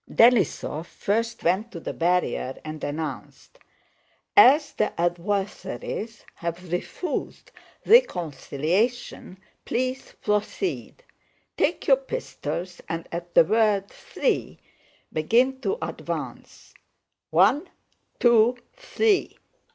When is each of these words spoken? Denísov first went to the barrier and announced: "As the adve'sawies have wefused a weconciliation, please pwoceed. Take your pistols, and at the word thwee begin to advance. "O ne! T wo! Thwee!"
Denísov 0.09 0.87
first 0.87 1.43
went 1.43 1.71
to 1.71 1.79
the 1.79 1.93
barrier 1.93 2.55
and 2.65 2.83
announced: 2.83 3.59
"As 4.35 4.71
the 4.71 4.91
adve'sawies 4.97 6.23
have 6.33 6.57
wefused 6.57 7.49
a 7.85 7.89
weconciliation, 7.91 9.37
please 9.63 10.15
pwoceed. 10.23 11.01
Take 11.55 11.85
your 11.85 11.97
pistols, 11.97 12.81
and 12.89 13.07
at 13.11 13.35
the 13.35 13.43
word 13.43 13.89
thwee 13.89 14.57
begin 15.13 15.61
to 15.61 15.77
advance. 15.83 16.73
"O 17.31 17.51
ne! 17.59 17.65
T 18.19 18.27
wo! 18.27 18.55
Thwee!" 18.75 19.37